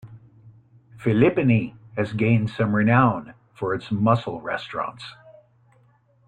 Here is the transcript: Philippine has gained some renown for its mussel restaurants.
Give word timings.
Philippine 0.97 1.77
has 1.95 2.13
gained 2.13 2.49
some 2.49 2.75
renown 2.75 3.35
for 3.53 3.75
its 3.75 3.91
mussel 3.91 4.41
restaurants. 4.41 5.03